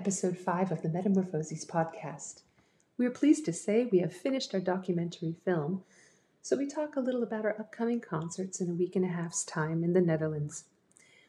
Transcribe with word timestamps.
Welcome 0.00 0.12
to 0.12 0.26
episode 0.26 0.38
5 0.38 0.72
of 0.72 0.80
the 0.80 0.88
Metamorphoses 0.88 1.66
podcast. 1.66 2.40
We 2.96 3.04
are 3.04 3.10
pleased 3.10 3.44
to 3.44 3.52
say 3.52 3.84
we 3.84 3.98
have 3.98 4.14
finished 4.14 4.54
our 4.54 4.60
documentary 4.60 5.36
film, 5.44 5.82
so 6.40 6.56
we 6.56 6.66
talk 6.66 6.96
a 6.96 7.00
little 7.00 7.22
about 7.22 7.44
our 7.44 7.54
upcoming 7.60 8.00
concerts 8.00 8.62
in 8.62 8.70
a 8.70 8.74
week 8.74 8.96
and 8.96 9.04
a 9.04 9.08
half's 9.08 9.44
time 9.44 9.84
in 9.84 9.92
the 9.92 10.00
Netherlands. 10.00 10.64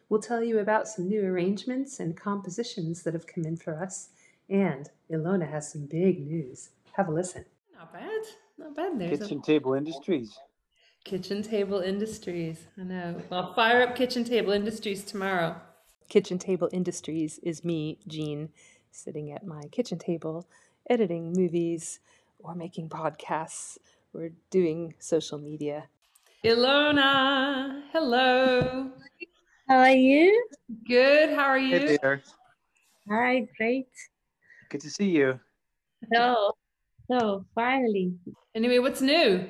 We'll 0.08 0.22
tell 0.22 0.42
you 0.42 0.58
about 0.58 0.88
some 0.88 1.09
new 1.09 1.22
arrangements 1.22 2.00
and 2.00 2.16
compositions 2.16 3.04
that 3.04 3.14
have 3.14 3.28
come 3.28 3.44
in 3.44 3.58
for 3.58 3.76
us, 3.76 4.12
and 4.50 4.90
Ilona 5.12 5.52
has 5.52 5.70
some 5.70 5.86
big 5.86 6.26
news. 6.26 6.70
Have 6.94 7.09
a 7.09 7.12
listen. 7.12 7.44
Not 7.78 7.92
bad. 7.92 8.22
Not 8.58 8.73
bad. 8.73 8.98
There's 8.98 9.20
Kitchen 9.20 9.40
a 9.40 9.42
Table 9.42 9.73
Industries. 9.73 10.40
Kitchen 11.03 11.44
Table 11.44 11.81
Industries. 11.81 12.67
I 12.80 12.84
know. 12.84 13.22
Well, 13.30 13.53
fire 13.53 13.81
up 13.81 13.98
Kitchen 13.98 14.23
Table 14.23 14.53
Industries 14.53 15.03
tomorrow. 15.03 15.59
Kitchen 16.12 16.38
Table 16.40 16.68
Industries 16.74 17.40
is 17.42 17.64
me, 17.64 17.98
Jean, 18.06 18.50
sitting 18.92 19.32
at 19.32 19.46
my 19.48 19.62
kitchen 19.72 19.98
table, 19.98 20.46
editing 20.90 21.32
movies 21.32 22.02
or 22.40 22.54
making 22.54 22.90
podcasts 22.90 23.78
or 24.14 24.32
doing 24.50 24.94
social 25.00 25.38
media. 25.38 25.86
Ilona, 26.44 27.84
hello. 27.94 28.92
How 29.70 29.78
are 29.78 29.92
you? 29.92 30.48
Good. 30.86 31.30
How 31.30 31.46
are 31.46 31.58
you? 31.58 31.80
Hey 31.80 31.98
there. 32.02 32.22
Hi, 33.09 33.48
great. 33.56 33.88
Good 34.68 34.81
to 34.81 34.90
see 34.90 35.12
you. 35.12 35.40
So, 36.14 36.52
so 37.09 37.46
finally, 37.56 38.16
Anyway, 38.53 38.80
what's 38.80 39.00
new? 39.00 39.48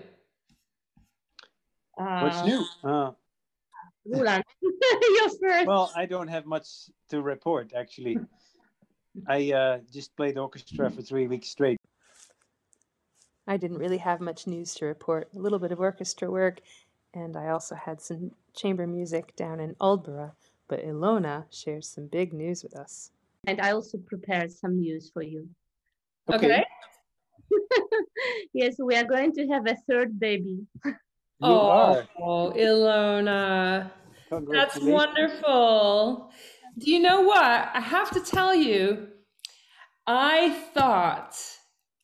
uh, 2.00 2.20
What's 2.22 2.46
new? 2.46 2.64
Uh, 2.84 3.12
Roland, 4.05 4.44
you're 4.61 5.30
first. 5.41 5.67
well, 5.67 5.91
I 5.95 6.05
don't 6.05 6.27
have 6.27 6.45
much 6.45 6.89
to 7.09 7.21
report 7.21 7.73
actually. 7.75 8.17
I 9.27 9.52
uh, 9.52 9.80
just 9.91 10.16
played 10.16 10.38
orchestra 10.38 10.89
for 10.89 11.02
three 11.02 11.27
weeks 11.27 11.49
straight. 11.49 11.77
I 13.47 13.57
didn't 13.57 13.79
really 13.79 13.97
have 13.97 14.22
much 14.22 14.47
news 14.47 14.73
to 14.75 14.85
report, 14.85 15.29
a 15.35 15.39
little 15.39 15.59
bit 15.59 15.72
of 15.72 15.79
orchestra 15.79 16.31
work, 16.31 16.61
and 17.13 17.35
I 17.35 17.49
also 17.49 17.75
had 17.75 17.99
some 17.99 18.31
chamber 18.55 18.88
music 18.88 19.35
down 19.35 19.59
in 19.59 19.75
Aldeburgh. 19.81 20.31
But 20.67 20.85
Ilona 20.85 21.45
shares 21.49 21.89
some 21.89 22.07
big 22.07 22.31
news 22.31 22.63
with 22.63 22.77
us. 22.77 23.11
and 23.45 23.59
I 23.59 23.72
also 23.72 23.97
prepared 23.97 24.53
some 24.53 24.79
news 24.79 25.11
for 25.13 25.22
you. 25.22 25.49
Okay. 26.31 26.63
yes, 28.53 28.75
we 28.79 28.95
are 28.95 29.03
going 29.03 29.33
to 29.33 29.47
have 29.47 29.67
a 29.67 29.75
third 29.89 30.17
baby. 30.17 30.66
You 31.42 31.47
oh, 31.47 31.70
are. 31.70 32.08
oh, 32.20 32.53
Ilona. 32.56 33.89
That's 34.52 34.80
wonderful. 34.80 36.31
Do 36.78 36.92
you 36.92 37.00
know 37.00 37.22
what? 37.22 37.44
I 37.44 37.80
have 37.80 38.11
to 38.11 38.20
tell 38.20 38.53
you, 38.53 39.08
I 40.06 40.52
thought 40.75 41.36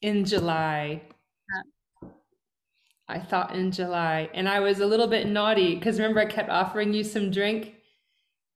in 0.02 0.26
July. 0.26 1.04
I 3.08 3.20
thought 3.20 3.56
in 3.56 3.72
July, 3.72 4.28
and 4.34 4.50
I 4.50 4.60
was 4.60 4.80
a 4.80 4.88
little 4.88 5.08
bit 5.08 5.28
naughty 5.28 5.76
because 5.76 6.00
remember 6.00 6.20
I 6.20 6.26
kept 6.26 6.50
offering 6.50 6.92
you 6.96 7.04
some 7.04 7.30
drink. 7.30 7.76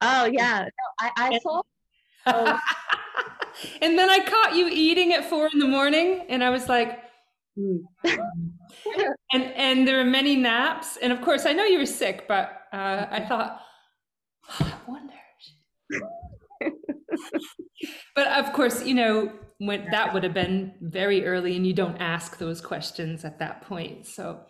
Oh 0.02 0.26
yeah, 0.26 0.62
no, 0.64 1.08
I, 1.08 1.12
I 1.16 1.40
thought. 1.44 1.66
Oh. 2.26 2.59
and 3.84 4.00
then 4.00 4.09
I 4.09 4.20
caught 4.26 4.56
you 4.56 4.68
eating 4.68 5.14
at 5.14 5.30
four 5.30 5.48
in 5.54 5.59
the 5.59 5.68
morning, 5.68 6.26
and 6.28 6.44
I 6.44 6.50
was 6.50 6.68
like. 6.68 7.11
And 9.34 9.44
and 9.56 9.88
there 9.88 9.97
were 9.97 10.09
many 10.09 10.35
naps, 10.35 10.97
and 10.97 11.12
of 11.12 11.22
course 11.22 11.45
I 11.45 11.53
know 11.53 11.66
you 11.66 11.79
were 11.79 11.85
sick, 11.85 12.25
but 12.28 12.62
uh, 12.73 13.06
I 13.09 13.25
thought, 13.28 13.62
"Oh, 14.59 14.73
I 14.88 14.91
wonder. 14.91 15.13
but 18.16 18.28
of 18.28 18.53
course, 18.53 18.85
you 18.85 18.94
know 18.94 19.31
when 19.57 19.89
that 19.91 20.13
would 20.13 20.23
have 20.23 20.34
been 20.34 20.73
very 20.81 21.25
early, 21.25 21.56
and 21.56 21.66
you 21.67 21.73
don't 21.73 21.97
ask 21.97 22.38
those 22.38 22.62
questions 22.62 23.25
at 23.25 23.39
that 23.39 23.62
point, 23.62 24.07
so. 24.07 24.41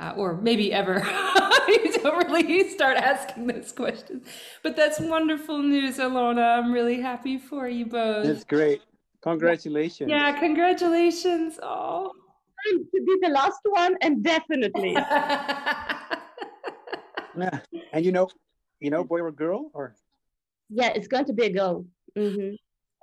Uh, 0.00 0.14
or 0.16 0.40
maybe 0.40 0.72
ever 0.72 0.94
you 1.68 1.92
don't 1.94 2.30
really 2.30 2.68
start 2.70 2.96
asking 2.96 3.48
those 3.48 3.72
questions 3.72 4.24
but 4.62 4.76
that's 4.76 5.00
wonderful 5.00 5.60
news 5.60 5.98
Ilona 5.98 6.56
i'm 6.56 6.70
really 6.70 7.00
happy 7.00 7.36
for 7.36 7.68
you 7.68 7.84
both 7.84 8.24
That's 8.24 8.44
great. 8.44 8.80
Congratulations. 9.22 10.08
yeah 10.08 10.38
congratulations 10.38 11.58
oh 11.60 12.12
to 12.66 13.02
be 13.06 13.18
the 13.20 13.28
last 13.28 13.60
one, 13.64 13.96
and 14.02 14.22
definitely. 14.22 14.96
Yeah. 17.36 17.60
And 17.92 18.04
you 18.04 18.10
know, 18.10 18.28
you 18.80 18.90
know, 18.90 19.04
boy 19.04 19.20
or 19.20 19.30
girl 19.30 19.70
or 19.72 19.94
yeah, 20.70 20.88
it's 20.94 21.08
going 21.08 21.26
to 21.26 21.32
be 21.32 21.44
a 21.44 21.50
go. 21.50 21.86
hmm 22.16 22.50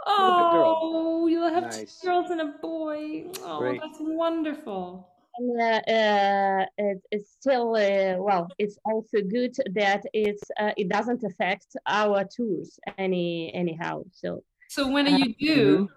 Oh, 0.05 1.27
you'll 1.27 1.49
have 1.49 1.63
Nice. 1.63 1.99
two 1.99 2.07
girls 2.07 2.29
and 2.31 2.41
a 2.41 2.53
boy. 2.61 3.25
Oh, 3.43 3.59
Great. 3.59 3.81
that's 3.81 3.97
wonderful. 3.99 5.07
And, 5.37 5.61
uh, 5.61 5.91
uh, 5.91 6.65
it, 6.77 7.01
it's 7.11 7.31
still 7.31 7.75
uh, 7.75 8.21
well. 8.21 8.47
It's 8.57 8.77
also 8.85 9.21
good 9.21 9.55
that 9.73 10.03
it's 10.13 10.43
uh, 10.59 10.71
it 10.77 10.89
doesn't 10.89 11.23
affect 11.23 11.67
our 11.87 12.23
tours 12.25 12.77
any 12.97 13.53
anyhow. 13.53 14.03
So 14.11 14.43
So 14.69 14.91
when 14.91 15.07
are 15.07 15.17
you 15.17 15.33
due? 15.35 15.89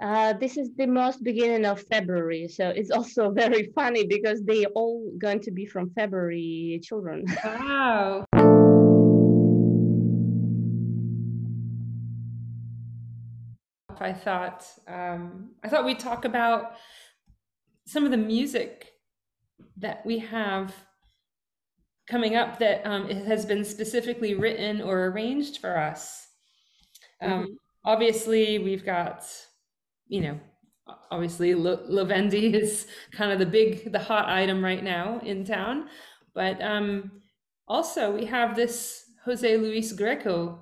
Uh, 0.00 0.32
this 0.34 0.56
is 0.56 0.70
the 0.76 0.86
most 0.86 1.22
beginning 1.22 1.66
of 1.66 1.82
February. 1.88 2.48
So 2.48 2.68
it's 2.68 2.90
also 2.90 3.30
very 3.42 3.70
funny 3.74 4.06
because 4.06 4.42
they 4.42 4.64
all 4.66 5.12
going 5.18 5.40
to 5.40 5.50
be 5.50 5.66
from 5.66 5.90
February 5.90 6.80
children. 6.82 7.26
Wow. 7.44 8.24
I 14.02 14.14
thought 14.14 14.66
um, 14.88 15.50
I 15.62 15.68
thought 15.68 15.84
we'd 15.84 15.98
talk 15.98 16.24
about 16.24 16.76
some 17.86 18.06
of 18.06 18.10
the 18.10 18.16
music 18.16 18.92
that 19.76 20.04
we 20.06 20.18
have 20.20 20.74
coming 22.08 22.34
up 22.34 22.58
that 22.60 22.86
um, 22.86 23.10
it 23.10 23.26
has 23.26 23.44
been 23.44 23.62
specifically 23.62 24.34
written 24.34 24.80
or 24.80 25.06
arranged 25.06 25.58
for 25.58 25.76
us. 25.76 26.26
Um, 27.20 27.58
Obviously, 27.84 28.58
we've 28.58 28.84
got, 28.84 29.24
you 30.10 30.20
know, 30.20 30.40
obviously 31.10 31.54
Lo- 31.54 31.86
Lavendi 31.88 32.52
is 32.52 32.86
kind 33.12 33.30
of 33.32 33.38
the 33.38 33.46
big, 33.46 33.92
the 33.92 33.98
hot 33.98 34.28
item 34.28 34.62
right 34.62 34.82
now 34.82 35.20
in 35.20 35.44
town, 35.44 35.88
but 36.34 36.60
um, 36.60 37.22
also 37.68 38.10
we 38.12 38.26
have 38.26 38.56
this 38.56 39.04
Jose 39.24 39.56
Luis 39.56 39.92
Greco. 39.92 40.58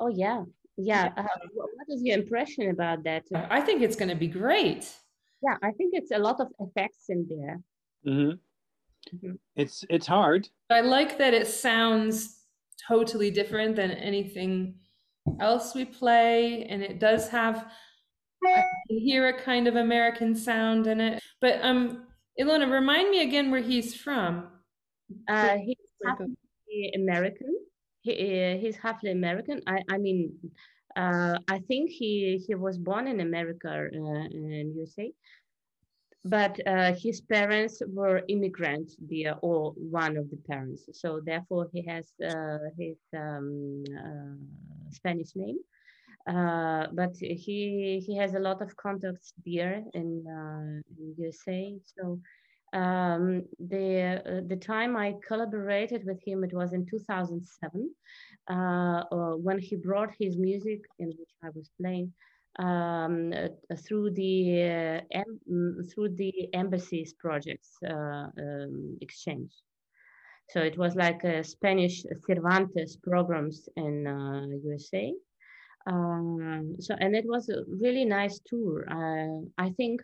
oh 0.00 0.08
yeah, 0.08 0.42
yeah. 0.76 1.12
Uh, 1.16 1.26
what 1.52 1.86
is 1.88 2.02
your 2.02 2.18
impression 2.18 2.70
about 2.70 3.04
that? 3.04 3.24
I 3.50 3.60
think 3.60 3.82
it's 3.82 3.96
going 3.96 4.08
to 4.08 4.14
be 4.16 4.28
great. 4.28 4.90
Yeah, 5.42 5.56
I 5.62 5.72
think 5.72 5.92
it's 5.92 6.10
a 6.10 6.18
lot 6.18 6.40
of 6.40 6.48
effects 6.58 7.04
in 7.08 7.26
there. 7.28 7.60
hmm 8.04 8.32
Mhm. 9.14 9.36
it's 9.54 9.84
it's 9.90 10.06
hard. 10.06 10.48
I 10.70 10.80
like 10.80 11.18
that 11.18 11.34
it 11.34 11.46
sounds 11.46 12.40
totally 12.88 13.30
different 13.30 13.76
than 13.76 13.90
anything 13.90 14.80
else 15.40 15.74
we 15.74 15.84
play, 15.84 16.64
and 16.70 16.82
it 16.82 16.98
does 16.98 17.28
have 17.28 17.56
I 18.46 18.64
hear 18.88 19.28
a 19.28 19.42
kind 19.42 19.68
of 19.68 19.76
American 19.76 20.34
sound 20.34 20.86
in 20.86 21.00
it. 21.00 21.22
But 21.40 21.58
um, 21.62 22.06
Ilona, 22.40 22.70
remind 22.70 23.10
me 23.10 23.22
again 23.22 23.50
where 23.50 23.60
he's 23.60 23.94
from. 23.94 24.48
Uh, 25.28 25.56
he's 25.56 25.76
halfly 26.04 26.94
American. 26.94 27.54
He 28.00 28.12
uh, 28.12 28.58
he's 28.58 28.76
halfly 28.76 29.12
American. 29.12 29.60
I 29.66 29.82
I 29.90 29.98
mean, 29.98 30.32
uh, 30.96 31.38
I 31.48 31.58
think 31.60 31.90
he 31.90 32.42
he 32.46 32.54
was 32.54 32.78
born 32.78 33.06
in 33.06 33.20
America 33.20 33.68
uh, 33.70 34.26
in 34.30 34.72
USA, 34.76 35.12
but 36.24 36.58
uh, 36.66 36.94
his 36.94 37.20
parents 37.20 37.82
were 37.86 38.22
immigrants. 38.28 38.96
The 39.08 39.28
uh, 39.28 39.34
or 39.42 39.72
one 39.72 40.16
of 40.16 40.30
the 40.30 40.38
parents. 40.48 40.88
So 40.92 41.20
therefore, 41.24 41.68
he 41.72 41.82
has 41.86 42.12
uh, 42.22 42.58
his 42.78 42.98
um, 43.16 43.84
uh, 43.96 44.90
Spanish 44.90 45.36
name. 45.36 45.58
Uh, 46.26 46.86
but 46.92 47.14
he 47.18 48.02
he 48.06 48.16
has 48.16 48.34
a 48.34 48.38
lot 48.38 48.62
of 48.62 48.74
contacts 48.76 49.34
there 49.44 49.84
in, 49.92 50.24
uh, 50.26 50.80
in 50.98 51.14
USA. 51.18 51.78
So 51.96 52.18
um, 52.72 53.44
the 53.58 54.22
uh, 54.26 54.40
the 54.46 54.56
time 54.56 54.96
I 54.96 55.14
collaborated 55.26 56.04
with 56.06 56.20
him, 56.26 56.42
it 56.42 56.54
was 56.54 56.72
in 56.72 56.86
2007, 56.86 57.90
uh, 58.48 59.02
when 59.36 59.58
he 59.58 59.76
brought 59.76 60.12
his 60.18 60.36
music, 60.38 60.80
in 60.98 61.08
which 61.08 61.34
I 61.42 61.50
was 61.54 61.70
playing, 61.80 62.12
um, 62.58 63.32
uh, 63.32 63.76
through 63.86 64.12
the 64.12 64.62
em- 65.12 65.40
mm, 65.50 65.92
through 65.92 66.10
the 66.16 66.48
embassies 66.54 67.12
projects 67.12 67.76
um, 67.86 68.96
exchange. 69.02 69.52
So 70.50 70.60
it 70.60 70.78
was 70.78 70.94
like 70.94 71.24
a 71.24 71.44
Spanish 71.44 72.04
Cervantes 72.26 72.96
programs 72.96 73.68
in 73.76 74.06
USA. 74.64 75.12
Um, 75.86 76.76
so 76.80 76.94
and 76.98 77.14
it 77.14 77.26
was 77.26 77.48
a 77.48 77.64
really 77.68 78.04
nice 78.04 78.40
tour. 78.46 78.84
Uh, 78.90 79.46
I 79.58 79.70
think 79.70 80.00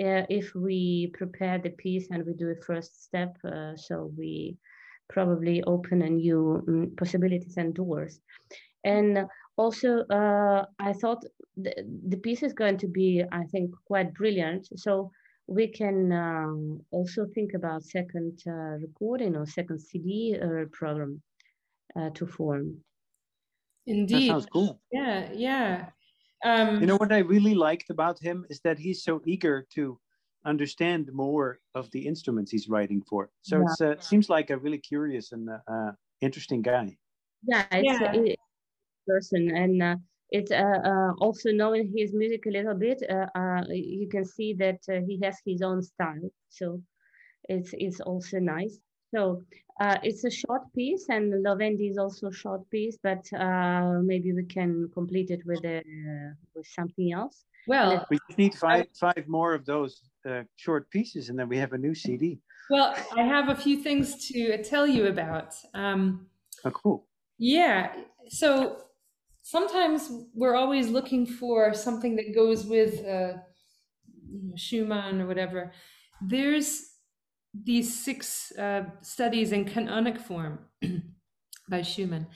uh, 0.00 0.24
if 0.28 0.54
we 0.54 1.12
prepare 1.14 1.58
the 1.58 1.70
piece 1.70 2.08
and 2.10 2.24
we 2.24 2.32
do 2.32 2.48
a 2.48 2.64
first 2.64 3.04
step, 3.04 3.36
uh, 3.44 3.76
so 3.76 4.10
we 4.16 4.56
probably 5.08 5.62
open 5.64 6.02
a 6.02 6.08
new 6.08 6.64
um, 6.66 6.92
possibilities 6.96 7.56
and 7.56 7.74
doors. 7.74 8.20
And 8.84 9.26
also, 9.56 10.00
uh, 10.06 10.64
I 10.80 10.92
thought 10.94 11.24
the, 11.56 11.72
the 12.08 12.16
piece 12.16 12.42
is 12.42 12.52
going 12.52 12.78
to 12.78 12.88
be, 12.88 13.22
I 13.30 13.44
think, 13.44 13.70
quite 13.86 14.14
brilliant. 14.14 14.66
So 14.76 15.12
we 15.46 15.68
can 15.68 16.10
um, 16.12 16.80
also 16.90 17.26
think 17.34 17.52
about 17.54 17.84
second 17.84 18.40
uh, 18.46 18.78
recording 18.80 19.36
or 19.36 19.46
second 19.46 19.80
CD 19.80 20.36
program 20.72 21.22
to 22.14 22.26
form. 22.26 22.82
Indeed. 23.86 24.14
That 24.14 24.26
sounds 24.26 24.46
cool. 24.46 24.80
Yeah, 24.90 25.32
yeah. 25.32 25.90
Um, 26.44 26.80
You 26.80 26.86
know 26.86 26.96
what 26.96 27.12
I 27.12 27.18
really 27.18 27.54
liked 27.54 27.90
about 27.90 28.18
him 28.20 28.46
is 28.50 28.60
that 28.60 28.78
he's 28.78 29.02
so 29.04 29.20
eager 29.26 29.66
to 29.74 30.00
understand 30.44 31.12
more 31.12 31.60
of 31.74 31.90
the 31.92 32.06
instruments 32.06 32.50
he's 32.50 32.68
writing 32.68 33.02
for. 33.02 33.30
So 33.42 33.60
Yeah. 33.60 33.62
it's 33.62 33.80
uh, 33.80 34.00
seems 34.00 34.28
like 34.28 34.50
a 34.50 34.58
really 34.58 34.78
curious 34.78 35.32
and 35.32 35.48
uh, 35.48 35.58
uh, 35.68 35.92
interesting 36.20 36.62
guy. 36.62 36.98
Yeah, 37.44 37.66
it's 37.72 38.00
Yeah. 38.00 38.12
a 38.14 38.36
person, 39.06 39.50
and 39.56 39.82
uh, 39.82 39.96
it's 40.30 40.50
uh, 40.52 40.80
uh, 40.84 41.12
also 41.20 41.52
knowing 41.52 41.92
his 41.96 42.14
music 42.14 42.46
a 42.46 42.50
little 42.50 42.74
bit. 42.74 43.02
Uh, 43.08 43.26
uh, 43.34 43.64
you 43.70 44.08
can 44.08 44.24
see 44.24 44.54
that 44.54 44.80
uh, 44.90 45.00
he 45.08 45.20
has 45.24 45.38
his 45.46 45.62
own 45.62 45.82
style, 45.82 46.30
so 46.50 46.82
it's 47.48 47.74
it's 47.78 48.00
also 48.00 48.38
nice. 48.40 48.80
So 49.14 49.42
uh, 49.80 49.98
it's 50.02 50.24
a 50.24 50.30
short 50.30 50.62
piece, 50.74 51.08
and 51.08 51.32
Lovendi 51.44 51.90
is 51.90 51.98
also 51.98 52.28
a 52.28 52.32
short 52.32 52.68
piece, 52.70 52.96
but 53.02 53.24
uh, 53.32 54.00
maybe 54.02 54.32
we 54.32 54.44
can 54.44 54.90
complete 54.94 55.30
it 55.30 55.44
with 55.44 55.64
a 55.64 55.82
with 56.54 56.66
something 56.66 57.12
else. 57.12 57.44
well, 57.66 58.06
We 58.10 58.18
just 58.28 58.38
need 58.38 58.54
five 58.54 58.86
five 58.98 59.24
more 59.28 59.54
of 59.54 59.64
those 59.66 60.00
uh, 60.28 60.42
short 60.56 60.90
pieces, 60.90 61.28
and 61.28 61.38
then 61.38 61.48
we 61.48 61.58
have 61.58 61.72
a 61.72 61.78
new 61.78 61.94
CD. 61.94 62.40
well, 62.70 62.94
I 63.16 63.22
have 63.22 63.48
a 63.48 63.56
few 63.56 63.76
things 63.82 64.28
to 64.28 64.62
tell 64.62 64.86
you 64.86 65.06
about. 65.06 65.54
Um, 65.74 66.26
Oh, 66.64 66.70
cool. 66.70 67.06
Yeah. 67.38 67.92
So 68.28 68.84
sometimes 69.42 70.10
we're 70.32 70.54
always 70.54 70.88
looking 70.88 71.26
for 71.26 71.74
something 71.74 72.14
that 72.16 72.34
goes 72.34 72.64
with 72.66 73.00
uh, 73.00 73.32
you 74.30 74.42
know, 74.44 74.54
Schumann 74.56 75.20
or 75.20 75.26
whatever. 75.26 75.72
There's 76.20 76.91
these 77.54 78.02
six 78.02 78.52
uh, 78.58 78.84
studies 79.02 79.52
in 79.52 79.64
canonic 79.64 80.18
form 80.18 80.60
by 81.68 81.82
Schumann. 81.82 82.26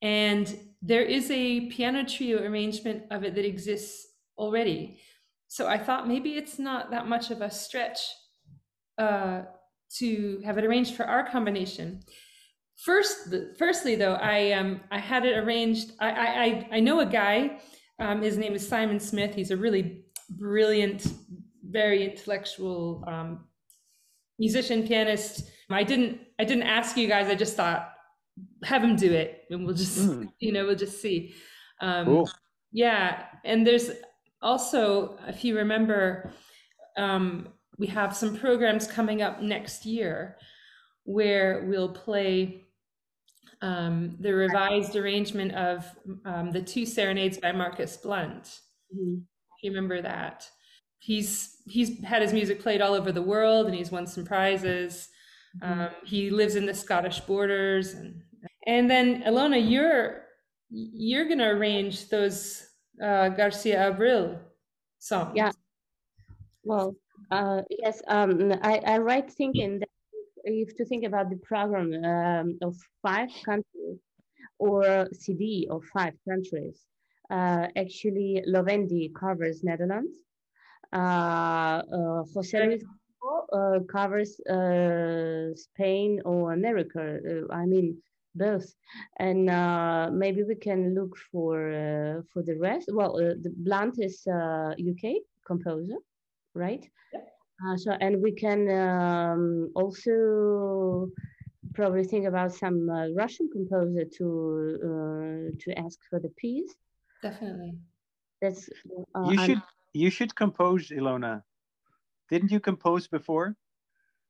And 0.00 0.54
there 0.80 1.02
is 1.02 1.30
a 1.30 1.68
piano 1.68 2.04
trio 2.04 2.42
arrangement 2.42 3.04
of 3.10 3.24
it 3.24 3.34
that 3.34 3.44
exists 3.44 4.06
already. 4.36 4.98
So 5.48 5.68
I 5.68 5.78
thought 5.78 6.08
maybe 6.08 6.30
it's 6.30 6.58
not 6.58 6.90
that 6.90 7.06
much 7.06 7.30
of 7.30 7.40
a 7.40 7.50
stretch 7.50 8.00
uh, 8.98 9.42
to 9.98 10.40
have 10.44 10.58
it 10.58 10.64
arranged 10.64 10.94
for 10.94 11.04
our 11.04 11.28
combination. 11.28 12.02
First, 12.76 13.34
firstly, 13.58 13.94
though, 13.94 14.14
I 14.14 14.52
um 14.52 14.80
I 14.90 14.98
had 14.98 15.24
it 15.24 15.36
arranged. 15.36 15.92
I 16.00 16.10
I 16.10 16.68
I 16.72 16.80
know 16.80 17.00
a 17.00 17.06
guy. 17.06 17.60
Um, 17.98 18.22
his 18.22 18.36
name 18.36 18.54
is 18.54 18.66
Simon 18.66 18.98
Smith. 18.98 19.34
He's 19.34 19.50
a 19.52 19.56
really 19.56 20.04
brilliant, 20.30 21.06
very 21.62 22.10
intellectual 22.10 23.04
um, 23.06 23.44
musician, 24.38 24.86
pianist. 24.86 25.50
I 25.70 25.84
didn't 25.84 26.20
I 26.38 26.44
didn't 26.44 26.64
ask 26.64 26.96
you 26.96 27.08
guys. 27.08 27.28
I 27.28 27.34
just 27.34 27.56
thought 27.56 27.92
have 28.64 28.82
him 28.84 28.96
do 28.96 29.10
it, 29.12 29.44
and 29.50 29.64
we'll 29.64 29.74
just 29.74 29.98
Mm. 29.98 30.30
you 30.38 30.52
know 30.52 30.66
we'll 30.66 30.76
just 30.76 31.00
see. 31.00 31.34
Um, 31.80 32.06
Cool. 32.06 32.30
yeah, 32.72 33.24
and 33.44 33.66
there's 33.66 33.90
also, 34.40 35.16
if 35.28 35.44
you 35.44 35.56
remember, 35.56 36.32
um, 36.96 37.48
we 37.78 37.86
have 37.88 38.14
some 38.16 38.36
programs 38.36 38.86
coming 38.86 39.22
up 39.22 39.40
next 39.40 39.86
year 39.86 40.36
where 41.04 41.64
we'll 41.68 41.88
play 41.92 42.64
um, 43.62 44.16
the 44.20 44.32
revised 44.34 44.96
arrangement 44.96 45.52
of 45.54 45.86
um, 46.24 46.50
the 46.50 46.60
two 46.60 46.84
serenades 46.84 47.38
by 47.38 47.52
Marcus 47.52 47.96
Blunt. 47.96 48.60
Mhm. 48.94 49.22
You 49.62 49.70
remember 49.70 50.02
that? 50.02 50.48
He's 51.02 51.56
he's 51.66 52.00
had 52.04 52.22
his 52.22 52.32
music 52.32 52.60
played 52.60 52.80
all 52.80 52.94
over 52.94 53.10
the 53.10 53.22
world, 53.22 53.66
and 53.66 53.74
he's 53.74 53.90
won 53.90 54.06
some 54.06 54.24
prizes. 54.24 55.08
Um, 55.60 55.88
he 56.04 56.30
lives 56.30 56.54
in 56.54 56.64
the 56.64 56.74
Scottish 56.74 57.18
borders, 57.20 57.94
and 57.94 58.22
and 58.68 58.88
then 58.88 59.24
Ilona, 59.24 59.58
you're 59.58 60.26
you're 60.70 61.28
gonna 61.28 61.48
arrange 61.48 62.08
those 62.08 62.64
uh, 63.02 63.30
Garcia 63.30 63.90
Abril 63.90 64.38
songs. 65.00 65.32
Yeah. 65.34 65.50
Well, 66.62 66.94
uh, 67.32 67.62
yes, 67.68 68.00
um, 68.06 68.52
I, 68.62 68.80
I 68.86 68.98
right 68.98 69.28
thinking 69.28 69.80
that 69.80 69.88
if 70.44 70.76
to 70.76 70.84
think 70.84 71.04
about 71.04 71.30
the 71.30 71.36
program 71.38 71.92
um, 72.04 72.58
of 72.62 72.76
five 73.02 73.28
countries 73.44 73.98
or 74.60 75.08
CD 75.12 75.66
of 75.68 75.82
five 75.92 76.14
countries, 76.28 76.86
uh, 77.28 77.66
actually 77.74 78.44
Lovendi 78.48 79.12
covers 79.12 79.64
Netherlands, 79.64 80.14
Jose 82.34 82.58
Luis 82.66 82.82
uh, 83.52 83.78
covers 83.90 84.40
uh, 84.40 85.54
Spain 85.54 86.20
or 86.24 86.52
America. 86.52 87.18
Uh, 87.28 87.52
I 87.52 87.66
mean 87.66 87.96
both, 88.34 88.66
and 89.18 89.50
uh, 89.50 90.08
maybe 90.12 90.42
we 90.42 90.54
can 90.54 90.94
look 90.94 91.16
for 91.30 91.70
uh, 91.70 92.22
for 92.32 92.42
the 92.42 92.56
rest. 92.56 92.88
Well, 92.92 93.16
uh, 93.16 93.34
the 93.42 93.52
Blunt 93.56 93.96
is 93.98 94.26
uh, 94.26 94.72
UK 94.78 95.22
composer, 95.46 95.96
right? 96.54 96.84
Uh, 97.64 97.76
so 97.76 97.92
and 98.00 98.22
we 98.22 98.32
can 98.32 98.68
um, 98.70 99.70
also 99.74 101.08
probably 101.74 102.04
think 102.04 102.26
about 102.26 102.52
some 102.52 102.88
uh, 102.90 103.08
Russian 103.14 103.48
composer 103.52 104.04
to 104.18 104.26
uh, 104.88 105.56
to 105.60 105.78
ask 105.78 105.98
for 106.10 106.18
the 106.18 106.30
piece. 106.36 106.74
Definitely. 107.22 107.74
That's 108.40 108.68
uh, 109.14 109.30
You 109.30 109.38
I'm- 109.38 109.46
should 109.46 109.62
you 109.92 110.10
should 110.10 110.34
compose, 110.34 110.88
Ilona. 110.88 111.42
Didn't 112.30 112.50
you 112.50 112.60
compose 112.60 113.08
before? 113.08 113.56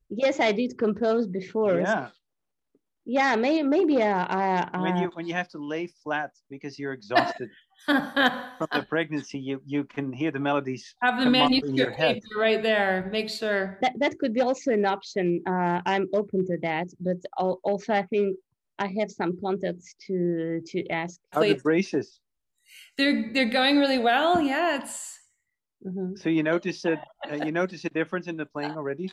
Yes, 0.09 0.41
I 0.41 0.53
did 0.53 0.77
compose 0.77 1.27
before. 1.27 1.81
Yeah. 1.81 2.09
Yeah, 3.05 3.35
may, 3.35 3.63
maybe 3.63 4.01
uh, 4.01 4.27
I, 4.29 4.69
I, 4.73 4.81
When 4.81 4.97
you 4.97 5.11
when 5.15 5.27
you 5.27 5.35
have 5.35 5.49
to 5.49 5.59
lay 5.59 5.89
flat 5.89 6.31
because 6.49 6.79
you're 6.79 6.93
exhausted 6.93 7.51
from 7.87 8.69
the 8.73 8.87
pregnancy, 8.89 9.41
you 9.41 9.61
you 9.67 9.83
can 9.85 10.13
hear 10.13 10.31
the 10.31 10.39
melodies. 10.39 10.95
Have 11.03 11.19
the 11.19 11.25
come 11.25 11.35
up 11.35 11.51
in 11.51 11.75
your 11.75 11.91
manuscript 11.91 12.23
paper 12.27 12.39
right 12.39 12.63
there. 12.63 13.09
Make 13.11 13.29
sure. 13.29 13.79
that, 13.83 13.95
that 13.99 14.19
could 14.21 14.33
be 14.33 14.41
also 14.41 14.71
an 14.71 14.85
option. 14.85 15.43
Uh, 15.49 15.81
I'm 15.85 16.07
open 16.15 16.47
to 16.47 16.59
that, 16.63 16.89
but 17.01 17.17
al- 17.41 17.59
also 17.65 17.93
I 17.93 18.03
think 18.03 18.37
I 18.79 18.87
have 19.01 19.11
some 19.11 19.37
contacts 19.41 19.97
to 20.07 20.61
to 20.67 20.87
ask. 20.89 21.19
How 21.33 21.41
are 21.41 21.49
the 21.49 21.55
braces? 21.55 22.21
They're 22.97 23.33
they're 23.33 23.51
going 23.51 23.79
really 23.81 23.99
well. 23.99 24.41
Yeah, 24.41 24.77
it's 24.81 25.19
Mhm. 25.85 26.17
So 26.19 26.29
you 26.29 26.43
notice 26.43 26.85
a 26.85 26.99
uh, 27.31 27.35
you 27.35 27.53
notice 27.53 27.85
a 27.85 27.91
difference 27.91 28.27
in 28.27 28.37
the 28.37 28.47
playing 28.47 28.77
already? 28.77 29.11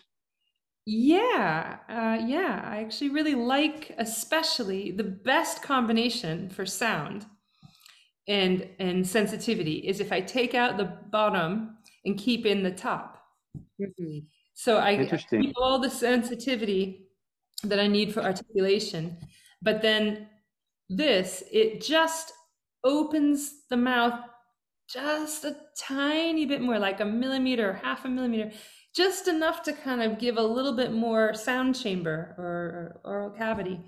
Yeah, 0.85 1.79
uh, 1.88 2.25
yeah. 2.25 2.61
I 2.65 2.77
actually 2.83 3.09
really 3.11 3.35
like, 3.35 3.93
especially 3.97 4.91
the 4.91 5.03
best 5.03 5.61
combination 5.61 6.49
for 6.49 6.65
sound 6.65 7.27
and 8.27 8.69
and 8.79 9.07
sensitivity 9.07 9.75
is 9.88 9.99
if 9.99 10.11
I 10.11 10.21
take 10.21 10.53
out 10.53 10.77
the 10.77 10.85
bottom 10.85 11.77
and 12.05 12.17
keep 12.17 12.45
in 12.45 12.63
the 12.63 12.71
top. 12.71 13.17
Mhm. 13.79 14.27
So 14.53 14.77
I 14.77 14.97
Interesting. 14.97 15.41
keep 15.41 15.55
all 15.57 15.79
the 15.79 15.89
sensitivity 15.89 17.07
that 17.63 17.79
I 17.79 17.88
need 17.88 18.13
for 18.13 18.21
articulation, 18.23 19.17
but 19.61 19.81
then 19.81 20.29
this 20.89 21.43
it 21.51 21.81
just 21.81 22.33
opens 22.83 23.67
the 23.69 23.77
mouth 23.77 24.19
just 24.91 25.46
a 25.46 25.55
tiny 25.77 26.46
bit 26.46 26.62
more, 26.62 26.79
like 26.79 27.00
a 27.00 27.05
millimeter, 27.05 27.72
or 27.72 27.74
half 27.74 28.05
a 28.05 28.10
millimeter, 28.10 28.51
just 28.96 29.27
enough 29.27 29.62
to 29.63 29.74
kind 29.74 30.01
of 30.01 30.19
give 30.19 30.38
a 30.38 30.43
little 30.43 30.75
bit 30.75 30.91
more 30.91 31.34
sound 31.34 31.79
chamber 31.79 32.36
or, 32.38 33.01
or 33.05 33.13
oral 33.13 33.29
cavity. 33.31 33.79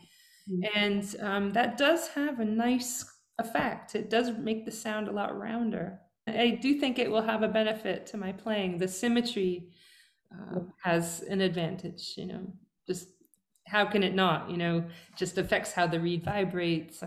Mhm. 0.47 0.69
And 0.75 1.15
um, 1.21 1.53
that 1.53 1.77
does 1.77 2.09
have 2.09 2.39
a 2.39 2.45
nice 2.45 3.05
effect. 3.39 3.95
It 3.95 4.09
does 4.09 4.31
make 4.37 4.65
the 4.65 4.71
sound 4.71 5.07
a 5.07 5.11
lot 5.11 5.37
rounder. 5.37 5.99
I 6.27 6.51
do 6.61 6.79
think 6.79 6.99
it 6.99 7.09
will 7.09 7.23
have 7.23 7.41
a 7.43 7.47
benefit 7.47 8.05
to 8.07 8.17
my 8.17 8.31
playing. 8.31 8.77
The 8.77 8.87
symmetry 8.87 9.69
uh, 10.33 10.59
has 10.83 11.21
an 11.23 11.41
advantage, 11.41 12.13
you 12.17 12.27
know, 12.27 12.53
just 12.87 13.09
how 13.67 13.85
can 13.85 14.03
it 14.03 14.15
not, 14.15 14.49
you 14.49 14.57
know, 14.57 14.85
just 15.17 15.37
affects 15.37 15.73
how 15.73 15.87
the 15.87 15.99
reed 15.99 16.23
vibrates. 16.23 17.03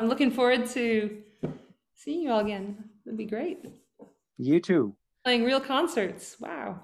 I'm 0.00 0.08
looking 0.08 0.30
forward 0.30 0.66
to 0.70 1.18
seeing 1.94 2.22
you 2.22 2.30
all 2.30 2.40
again. 2.40 2.84
It'd 3.04 3.18
be 3.18 3.26
great. 3.26 3.66
You 4.38 4.58
too. 4.58 4.96
Playing 5.24 5.44
real 5.44 5.60
concerts. 5.60 6.36
Wow. 6.40 6.80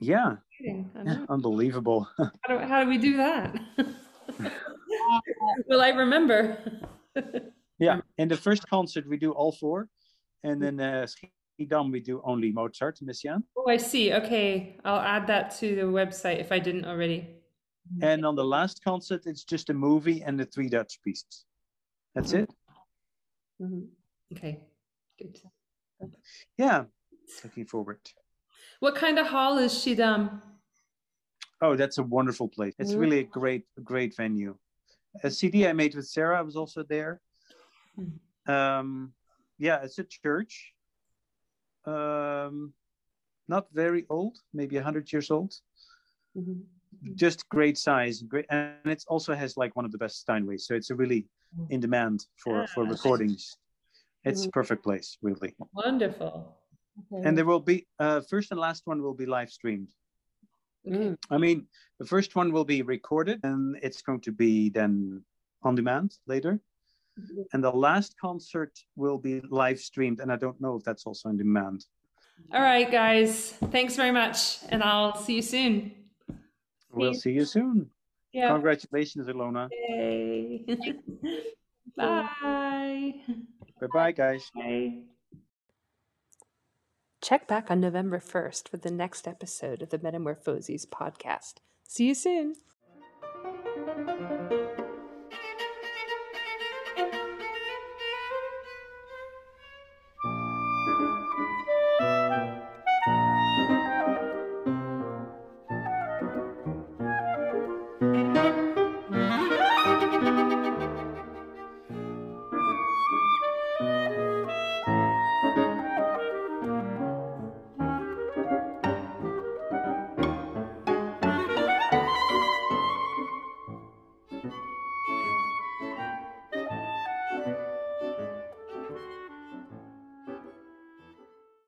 Yeah. 0.00 0.34
Exciting. 0.58 0.90
I 0.96 1.02
yeah. 1.04 1.14
know. 1.14 1.26
Unbelievable. 1.28 2.08
How 2.18 2.30
do, 2.48 2.58
how 2.58 2.82
do 2.82 2.88
we 2.88 2.98
do 2.98 3.16
that? 3.18 3.56
Will 5.68 5.80
I 5.80 5.90
remember? 5.90 6.58
yeah. 7.78 8.00
In 8.18 8.26
the 8.26 8.36
first 8.36 8.68
concert 8.68 9.08
we 9.08 9.16
do 9.16 9.30
all 9.30 9.52
four, 9.52 9.88
and 10.42 10.60
then 10.60 10.80
uh, 10.80 11.06
Schiedam, 11.60 11.92
we 11.92 12.00
do 12.00 12.20
only 12.24 12.50
Mozart, 12.50 12.98
Messiaen. 13.04 13.44
Oh, 13.56 13.68
I 13.68 13.76
see. 13.76 14.12
Okay, 14.12 14.76
I'll 14.84 14.98
add 14.98 15.28
that 15.28 15.56
to 15.60 15.76
the 15.76 15.82
website 15.82 16.40
if 16.40 16.50
I 16.50 16.58
didn't 16.58 16.84
already. 16.84 17.28
And 18.02 18.26
on 18.26 18.34
the 18.34 18.44
last 18.44 18.82
concert, 18.82 19.22
it's 19.26 19.44
just 19.44 19.70
a 19.70 19.74
movie 19.74 20.22
and 20.22 20.38
the 20.38 20.46
three 20.46 20.68
Dutch 20.68 21.00
pieces. 21.04 21.44
That's 22.14 22.32
it. 22.32 22.50
Mhm. 23.60 23.88
Okay, 24.32 24.60
good. 25.18 25.38
Yeah, 26.56 26.84
looking 27.44 27.66
forward. 27.66 28.00
What 28.80 28.94
kind 28.94 29.18
of 29.18 29.26
hall 29.26 29.58
is 29.58 29.72
Schiedam? 29.72 30.40
Oh, 31.60 31.76
that's 31.76 31.98
a 31.98 32.02
wonderful 32.02 32.48
place. 32.48 32.74
It's 32.78 32.94
really 32.94 33.18
a 33.20 33.24
great, 33.24 33.66
great 33.84 34.16
venue. 34.16 34.56
A 35.22 35.30
CD 35.30 35.66
I 35.66 35.72
made 35.72 35.94
with 35.94 36.06
Sarah 36.08 36.42
was 36.42 36.56
also 36.56 36.82
there. 36.82 37.20
Um, 38.46 39.12
yeah, 39.58 39.82
it's 39.82 39.98
a 39.98 40.04
church. 40.04 40.72
Um, 41.84 42.72
not 43.48 43.66
very 43.72 44.06
old, 44.08 44.38
maybe 44.54 44.76
hundred 44.78 45.12
years 45.12 45.30
old. 45.30 45.54
Mhm. 46.36 46.64
Just 47.14 47.48
great 47.48 47.78
size, 47.78 48.22
great, 48.22 48.46
and 48.50 48.74
it 48.84 49.04
also 49.08 49.34
has 49.34 49.56
like 49.56 49.74
one 49.74 49.84
of 49.86 49.92
the 49.92 49.98
best 49.98 50.26
Steinways. 50.26 50.62
So 50.62 50.74
it's 50.74 50.90
a 50.90 50.94
really 50.94 51.26
in 51.70 51.80
demand 51.80 52.26
for 52.36 52.66
for 52.66 52.84
Ah. 52.84 52.90
recordings. 52.90 53.56
It's 54.24 54.44
a 54.46 54.50
perfect 54.50 54.82
place, 54.82 55.16
really. 55.22 55.54
Wonderful. 55.72 56.56
And 57.24 57.36
there 57.36 57.46
will 57.46 57.60
be 57.72 57.86
uh, 57.98 58.20
first 58.28 58.50
and 58.50 58.60
last 58.60 58.86
one 58.86 59.00
will 59.02 59.14
be 59.14 59.24
live 59.24 59.50
streamed. 59.50 59.90
Okay. 60.86 61.16
I 61.30 61.38
mean, 61.38 61.66
the 61.98 62.06
first 62.06 62.36
one 62.36 62.52
will 62.52 62.64
be 62.66 62.82
recorded 62.82 63.40
and 63.42 63.76
it's 63.82 64.02
going 64.02 64.20
to 64.20 64.32
be 64.32 64.68
then 64.70 65.24
on 65.62 65.74
demand 65.74 66.18
later. 66.26 66.60
And 67.52 67.62
the 67.64 67.70
last 67.70 68.14
concert 68.20 68.72
will 68.96 69.18
be 69.18 69.40
live 69.50 69.78
streamed. 69.78 70.20
And 70.20 70.30
I 70.32 70.36
don't 70.36 70.60
know 70.60 70.76
if 70.76 70.84
that's 70.84 71.06
also 71.06 71.28
on 71.30 71.36
demand. 71.36 71.86
All 72.52 72.62
right, 72.62 72.90
guys. 72.90 73.52
Thanks 73.70 73.96
very 73.96 74.12
much, 74.12 74.58
and 74.70 74.82
I'll 74.82 75.14
see 75.16 75.34
you 75.34 75.42
soon. 75.42 75.92
We'll 76.92 77.14
see 77.14 77.32
you 77.32 77.44
soon. 77.44 77.90
Yeah. 78.32 78.48
Congratulations, 78.48 79.26
Ilona. 79.26 79.68
Yay. 79.70 80.64
Bye. 81.96 83.14
Bye 83.80 83.86
bye, 83.92 84.12
guys. 84.12 84.50
Bye. 84.54 84.98
Check 87.20 87.46
back 87.46 87.70
on 87.70 87.80
November 87.80 88.18
1st 88.18 88.68
for 88.68 88.76
the 88.78 88.90
next 88.90 89.28
episode 89.28 89.82
of 89.82 89.90
the 89.90 89.98
Metamorphoses 89.98 90.86
podcast. 90.86 91.54
See 91.86 92.06
you 92.06 92.14
soon. 92.14 92.54